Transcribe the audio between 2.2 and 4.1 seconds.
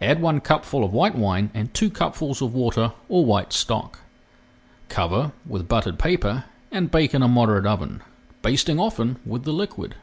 of water or white stock.